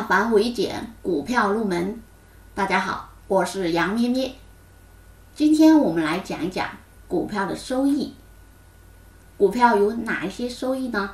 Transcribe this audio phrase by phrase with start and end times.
[0.00, 2.00] 化繁为简，股票入门。
[2.54, 4.34] 大家好，我是杨咩咩。
[5.34, 6.70] 今天我们来讲一讲
[7.06, 8.14] 股票的收益。
[9.36, 11.10] 股票有哪一些收益呢？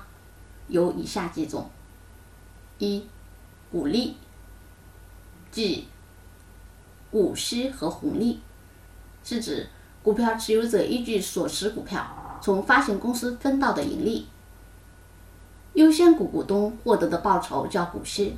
[0.69, 1.69] 有以下几种：
[2.79, 3.05] 一、
[3.73, 4.17] 股利，
[5.51, 5.89] 即
[7.11, 8.41] 股息和红利，
[9.25, 9.69] 是指
[10.05, 12.07] 股票持有者依据所持股票
[12.41, 14.29] 从发行公司分到的盈利。
[15.75, 18.37] 优先股股东获得的报酬叫股息，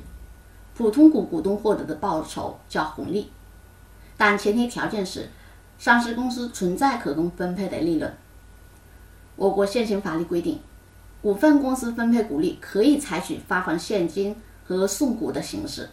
[0.79, 3.29] 普通股股东获得的报酬叫红利，
[4.15, 5.27] 但前提条件是
[5.77, 8.15] 上市公司存在可供分配的利润。
[9.35, 10.61] 我国现行法律规定，
[11.21, 14.33] 股份公司分配股利可以采取发放现金
[14.65, 15.89] 和送股的形式。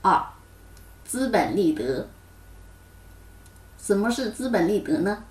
[0.00, 0.24] 二、
[1.04, 2.08] 资本利得。
[3.76, 5.22] 什么是资本利得呢？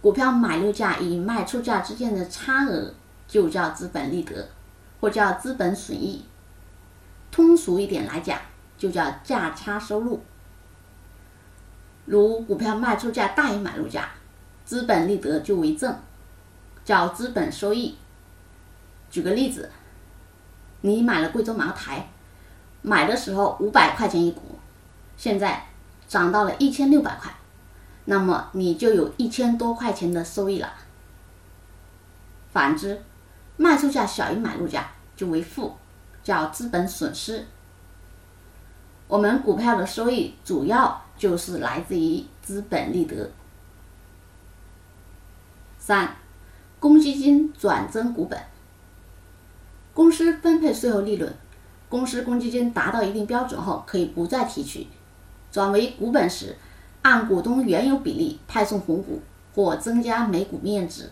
[0.00, 2.94] 股票买入价与卖出价之间的差额
[3.28, 4.48] 就叫资本利得，
[5.04, 6.24] 或叫资本损益。
[7.30, 8.40] 通俗一点来讲，
[8.78, 10.24] 就叫价差收入。
[12.06, 14.08] 如股票卖出价大于买入价，
[14.64, 15.94] 资本利得就为正，
[16.86, 17.98] 叫资本收益。
[19.10, 19.70] 举个例子，
[20.80, 22.08] 你买了贵州茅台，
[22.80, 24.58] 买的时候五百块钱一股，
[25.18, 25.66] 现在
[26.08, 27.30] 涨到了一千六百块。
[28.06, 30.72] 那么你就有一千多块钱的收益了。
[32.54, 33.02] 反之，
[33.56, 35.76] 卖出价小于买入价就为负，
[36.22, 37.46] 叫资本损失。
[39.06, 43.30] 我们股票的收益主要就是来自于资本利得。
[45.78, 46.16] 三，
[46.80, 48.40] 公积金转增股本。
[49.92, 51.32] 公司分配税后利润，
[51.88, 54.88] 公司公积金达到一定标准后可以不再提取，
[55.52, 56.56] 转为股本时。
[57.02, 59.20] 按股东原有比例派送红股
[59.54, 61.10] 或增加每股面值。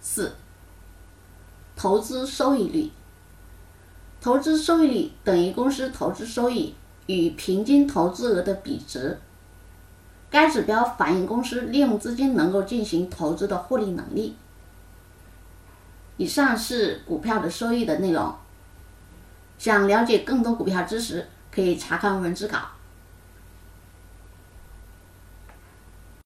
[0.00, 0.34] 四、
[1.74, 2.90] 投资收益率。
[4.20, 6.74] 投资收益率等于公司投资收益
[7.06, 9.18] 与平均投资额的比值。
[10.30, 14.36] 该指标反映公司利用资金能够进行投资的获利能力。
[16.16, 18.34] 以上是股票的收益的内容。
[19.58, 22.58] 想了解更多股票知识，可以查看文字稿。